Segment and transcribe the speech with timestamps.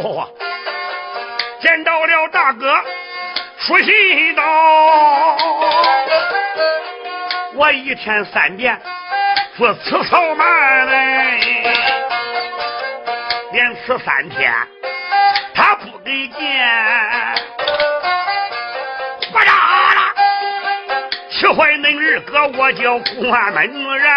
[0.00, 0.28] 哦，
[1.60, 2.72] 见到了大哥
[3.58, 4.44] 书信到，
[7.54, 8.80] 我一天三遍
[9.56, 11.40] 说吃扫满嘞，
[13.52, 14.52] 连吃三天
[15.52, 16.38] 他不给见，
[19.32, 19.52] 不咋
[19.94, 20.14] 了，
[21.30, 23.68] 气坏恁二哥，我叫关门
[23.98, 24.08] 人，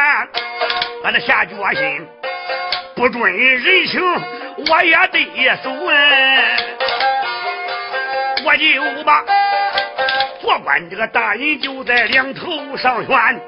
[1.03, 2.07] 俺那下决心。
[2.93, 3.99] 不准人情，
[4.57, 5.25] 我也得
[5.63, 6.57] 走哎！
[8.43, 9.23] 我就把
[10.41, 13.41] 做官这个大人就在两头上悬，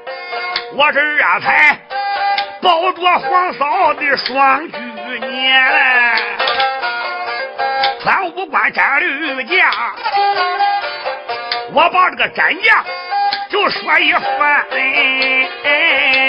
[0.76, 1.78] 我这二才
[2.62, 4.78] 抱着黄嫂的双举
[5.20, 5.62] 年，
[8.02, 9.70] 穿五官斩六将，
[11.72, 12.84] 我把这个斩将
[13.50, 14.66] 就说一番。
[14.70, 16.23] 哎哎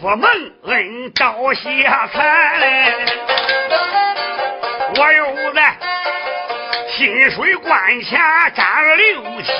[0.00, 0.30] 韩府蒙
[0.62, 2.94] 恩到下才，
[4.96, 5.76] 我又在
[6.96, 8.20] 新水关前
[8.54, 9.50] 斩了六七，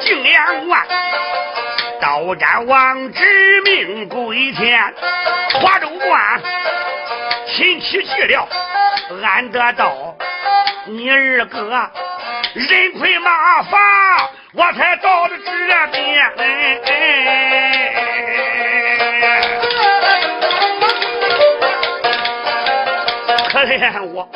[0.00, 0.86] 敬两万
[1.98, 4.94] 刀斩王之命归天，
[5.54, 6.42] 华州关
[7.46, 8.46] 亲戚去了，
[9.22, 10.14] 俺得到。
[10.88, 11.90] 你二哥
[12.54, 13.78] 人亏马乏，
[14.52, 15.50] 我才到了这
[15.92, 16.32] 边。
[16.86, 17.85] 哎
[23.66, 24.28] 可 怜我，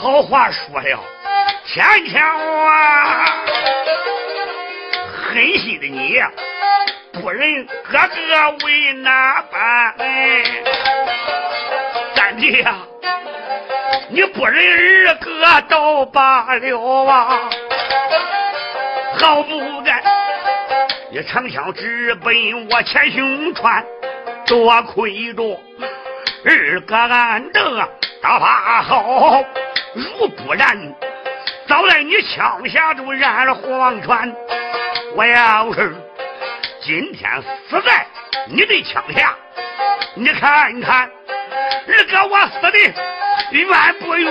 [0.00, 0.98] 好话说了
[1.64, 3.24] 千千万，
[5.28, 6.18] 狠心的你
[7.22, 9.94] 不忍哥哥为难办。
[12.16, 12.74] 三弟呀！
[14.08, 17.48] 你不认二哥倒罢了啊，
[19.20, 20.02] 好不该！
[21.12, 22.34] 你长枪直奔
[22.72, 23.84] 我前胸穿，
[24.46, 25.60] 多亏着
[26.42, 27.88] 二哥俺的
[28.22, 29.44] 大把好，
[29.94, 30.94] 如不然，
[31.66, 34.36] 早在你枪下就染了黄泉。
[35.14, 35.94] 我要是
[36.82, 37.30] 今天
[37.68, 38.06] 死在
[38.46, 39.36] 你的枪下，
[40.14, 41.10] 你看看
[41.88, 42.78] 二哥我死的。
[43.52, 43.66] 冤
[43.98, 44.30] 不冤？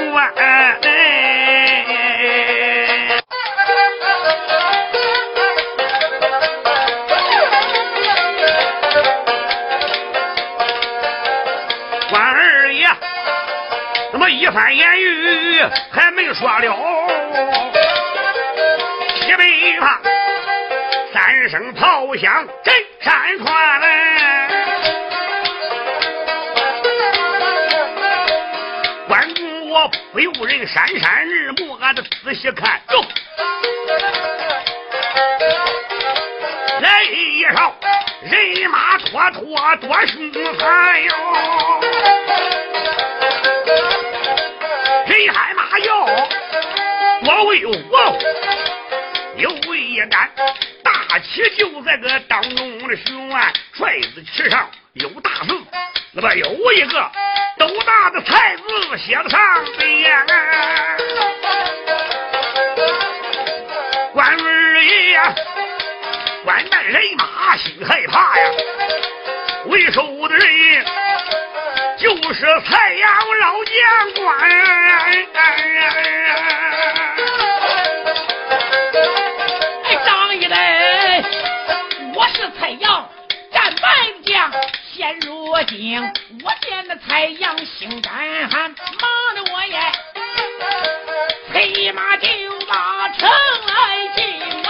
[14.51, 15.61] 番言语
[15.91, 16.75] 还没说了，
[19.21, 20.01] 西北方
[21.13, 23.87] 三声炮响震山川嘞。
[30.11, 33.01] 不由人闪闪日目，俺得仔细看哟。
[36.81, 37.73] 来一哨，
[38.23, 41.13] 人马拖拖多凶残哟，
[50.09, 50.29] 杆
[50.83, 55.55] 大旗就在个当中的悬，帅子旗上有大字，
[56.13, 57.11] 那么有一个。
[57.57, 58.63] 斗大的才字
[58.97, 59.39] 写的上
[59.77, 60.25] 边，
[64.13, 65.19] 关二爷，
[66.45, 68.49] 关带人马心害怕呀，
[69.65, 70.85] 为首的人
[71.97, 73.11] 就是蔡阳
[73.41, 74.29] 老将官。
[85.51, 85.99] 我惊，
[86.43, 88.13] 我见那太阳心肝
[88.49, 89.79] 寒，忙的我也。
[91.51, 92.27] 催马就
[92.67, 94.69] 把城来进哦，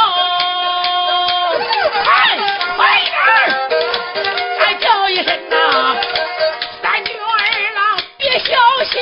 [1.91, 2.37] 快
[2.77, 3.27] 快点儿，
[4.59, 5.97] 再叫一声呐，
[6.81, 7.37] 三女二
[7.75, 8.47] 郎别小
[8.85, 9.01] 心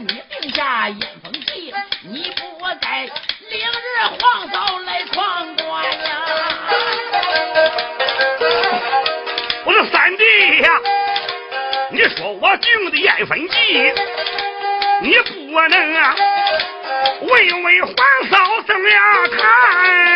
[0.00, 3.10] 你定下严风计，你不该领
[3.96, 6.22] 着皇嫂来闯关呀！
[9.64, 10.22] 我说三弟
[10.62, 10.70] 呀，
[11.90, 13.92] 你说我定的严分计。
[15.00, 16.14] 你不能啊，
[17.22, 17.94] 为为皇
[18.30, 19.02] 嫂怎么样
[19.36, 20.07] 看？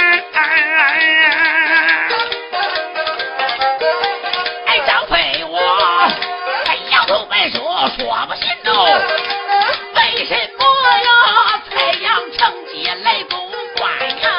[13.02, 13.82] 来攻关
[14.20, 14.30] 呀？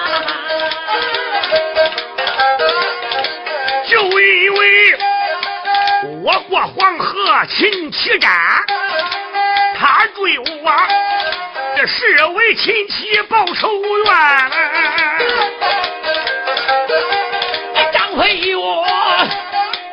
[3.90, 4.98] 就因为
[6.24, 8.32] 我过黄河擒旗战。
[9.76, 10.72] 他追我，
[11.76, 13.70] 这是为亲戚报仇
[14.06, 14.06] 冤。
[17.92, 18.86] 张飞我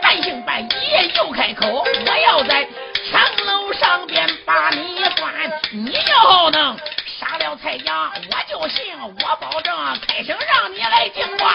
[0.00, 0.68] 半信半疑
[1.16, 2.68] 又开口，我要在
[3.10, 5.32] 城楼上边把你关。
[5.72, 6.78] 你要能
[7.18, 9.74] 杀了蔡阳，我不信，我保证
[10.06, 11.50] 开声让你来进关。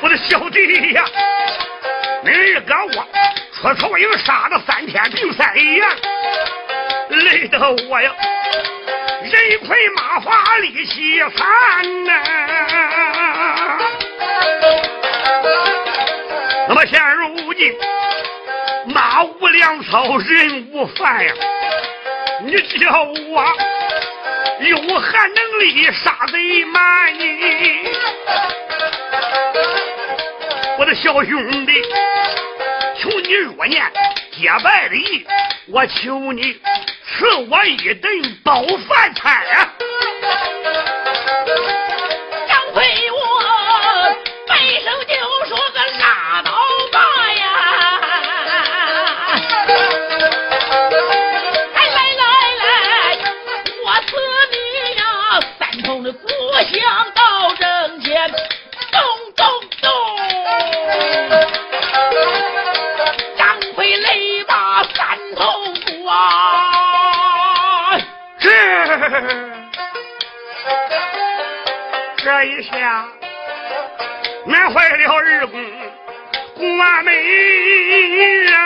[0.00, 1.04] 我的小弟呀，
[2.24, 3.06] 你二哥我。
[3.52, 5.82] 出曹营杀了三天并三夜，
[7.10, 7.58] 累得
[7.90, 8.10] 我呀
[9.22, 12.12] 人困马乏力气残呐。
[16.66, 17.76] 那么现如今
[18.86, 21.34] 马无粮草人无饭呀，
[22.40, 23.44] 你叫我
[24.60, 27.22] 有何能力杀贼瞒你？
[30.78, 31.72] 我的小兄弟。
[33.00, 33.84] 求你若念
[34.32, 35.24] 结拜的义，
[35.68, 36.52] 我求你
[37.06, 39.44] 赐我一顿饱饭菜
[72.28, 73.08] 这一下
[74.44, 75.58] 难坏了二公
[76.58, 77.14] 关门
[78.52, 78.58] 啊！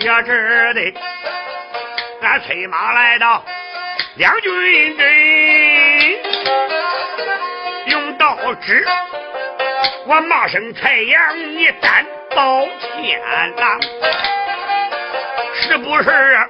[0.00, 0.80] 要知的，
[2.22, 3.44] 俺催马来到
[4.14, 5.06] 两军阵，
[7.88, 8.86] 用刀指。
[10.06, 12.04] 我骂声太阳，你担
[12.34, 13.20] 抱歉
[13.56, 13.78] 呐？
[15.54, 16.48] 是不是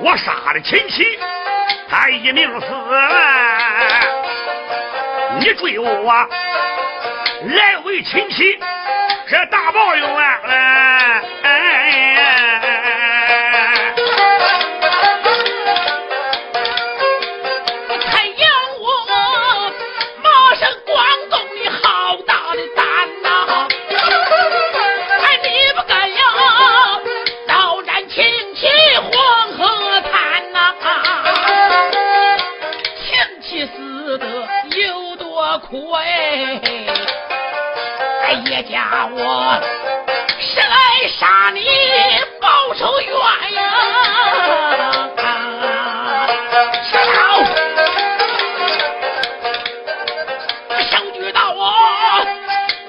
[0.00, 1.18] 我杀了亲戚，
[1.88, 2.66] 他一命死？
[5.38, 6.28] 你追我
[7.46, 8.58] 来回亲戚，
[9.28, 11.22] 这大报应啊！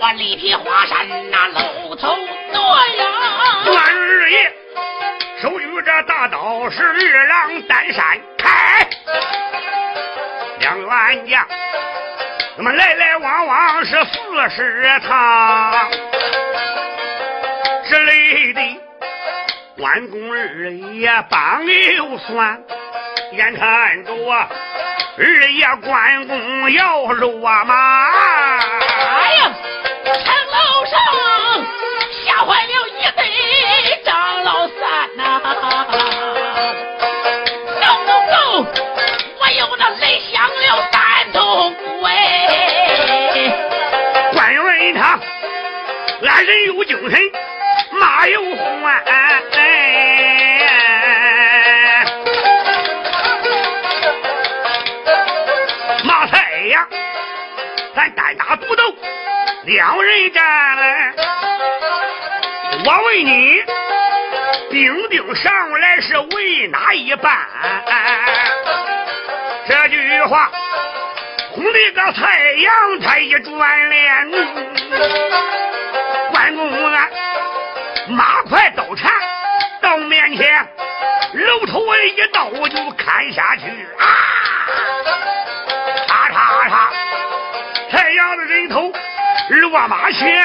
[0.06, 0.98] 我力劈华山
[1.32, 2.16] 那露头
[2.54, 3.06] 断呀！
[3.66, 4.54] 段二爷
[5.42, 8.06] 手举着大刀是二郎担山
[8.38, 8.88] 开，
[10.60, 11.44] 两员将。
[12.56, 15.74] 那么来来往往是四十趟，
[17.90, 18.62] 这累的
[19.76, 22.64] 关公二爷帮又算，
[23.32, 24.48] 眼看着啊
[25.18, 28.12] 二爷关公要落马，
[62.96, 63.62] 我问你，
[64.72, 67.38] 兵丁上来是为哪一班？
[69.68, 70.50] 这句话，
[71.52, 74.32] 轰的个太阳，他一转脸。
[76.32, 77.10] 关公啊，
[78.08, 79.12] 马快刀缠
[79.82, 80.66] 到面前，
[81.34, 83.64] 搂头头一刀就砍下去
[84.00, 84.06] 啊！
[86.08, 86.74] 嚓嚓嚓！
[87.92, 88.94] 太阳的人头
[89.50, 90.42] 落马前。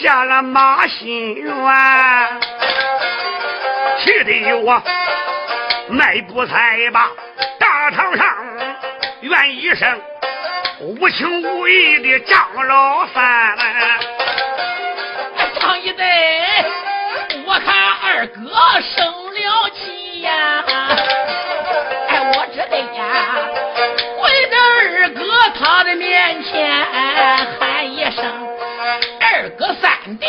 [0.00, 1.52] 下了马心园，
[3.98, 4.82] 气得我
[5.90, 7.10] 迈步才把
[7.58, 8.26] 大堂上
[9.20, 10.00] 怨一声
[10.80, 13.69] 无情无义的张老三。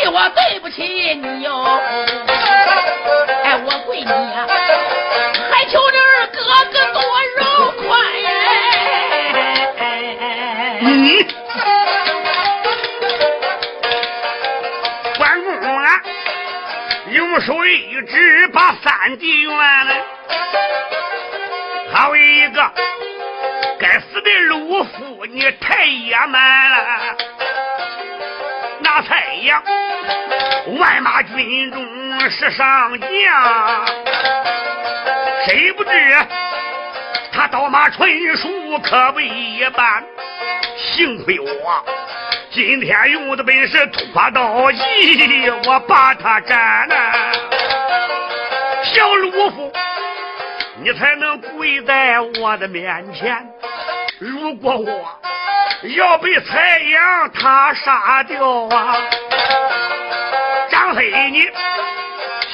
[0.08, 0.82] 我对不起
[1.14, 1.64] 你哟！
[3.44, 4.46] 哎，我跪你呀，
[5.50, 6.36] 还求这二哥
[6.72, 7.02] 哥多
[7.38, 7.40] 饶
[7.82, 7.88] 宽
[10.82, 11.24] 你
[15.16, 15.86] 关公啊，
[17.10, 19.52] 用手一指，把三弟冤
[19.86, 19.94] 了。
[21.94, 22.72] 还有一个
[23.78, 27.16] 该死的鲁夫，你太野蛮了！
[28.94, 29.62] 那太阳，
[30.78, 31.82] 万马军中
[32.28, 33.08] 是上将，
[35.46, 35.90] 谁不知
[37.32, 38.06] 他刀马纯
[38.36, 38.50] 熟，
[38.82, 40.04] 可不一般。
[40.76, 41.82] 幸亏我
[42.50, 46.94] 今天用的本是拖刀计，我把他斩了。
[48.84, 49.72] 小鲁夫，
[50.82, 53.42] 你才能跪在我的面前。
[54.18, 55.21] 如果我……
[55.82, 58.96] 要被蔡阳他杀掉啊！
[60.70, 61.50] 张飞，你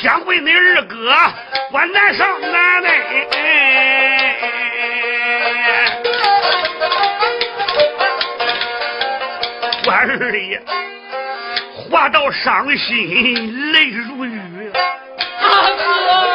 [0.00, 1.14] 想为你二哥，
[1.72, 2.88] 我难上难嘞！
[9.84, 10.62] 我二爷
[11.90, 14.72] 话到伤心，泪如雨。
[15.40, 16.27] 阿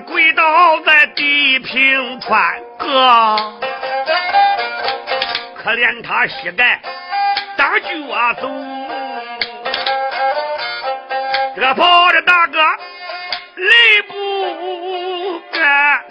[0.00, 3.38] 跪倒在地平川，哥，
[5.56, 6.80] 可怜他膝盖
[7.56, 7.88] 当脚
[8.40, 8.48] 走。
[11.54, 12.58] 这个抱着大哥
[13.56, 16.02] 泪不干。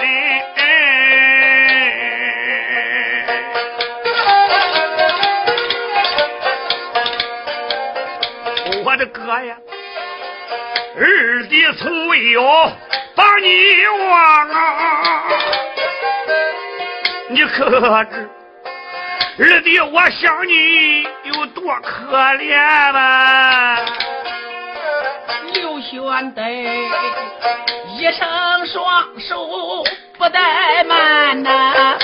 [8.83, 9.55] 我的哥呀，
[10.97, 12.41] 二弟从未有。
[13.41, 15.23] 你忘啊！
[17.29, 17.69] 你可
[18.05, 18.29] 知
[19.39, 23.79] 二弟我想你有多可怜吧？
[25.53, 26.41] 刘玄德
[27.97, 29.83] 一生双手
[30.17, 31.97] 不怠慢呐，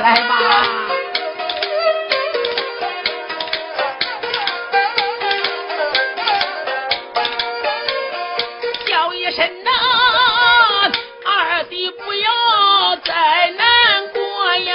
[0.00, 0.38] 来吧，
[8.86, 9.70] 叫一声呐，
[11.24, 14.72] 二弟不要再难过呀，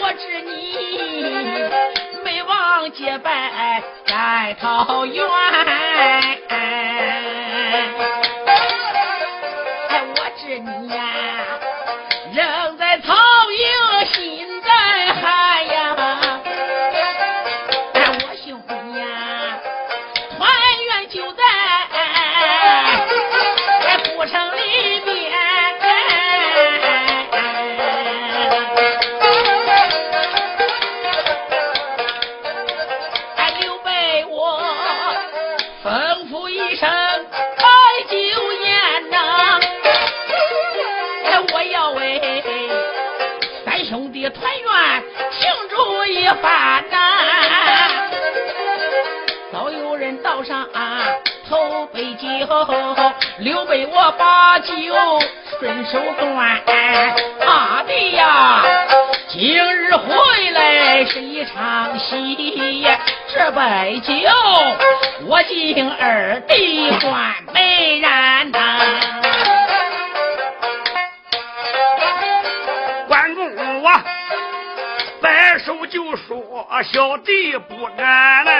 [0.00, 0.74] 我知你
[2.24, 5.20] 没忘结拜在桃园。
[46.42, 46.96] 饭呐，
[49.52, 50.68] 早有人倒上
[51.48, 52.28] 头杯酒，
[53.38, 54.74] 刘备我把酒
[55.58, 56.60] 顺手端。
[57.46, 58.62] 阿弟呀，
[59.28, 62.86] 今日回来是一场喜，
[63.34, 64.14] 这杯酒
[65.26, 69.29] 我敬二弟换美人呐。
[75.64, 78.50] 手就说小弟不敢了，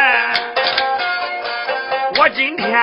[2.18, 2.78] 我今天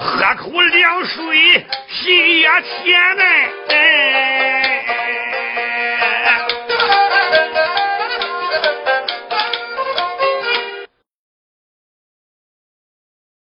[0.00, 2.48] 喝口凉水，心也
[2.82, 4.39] 甜呢。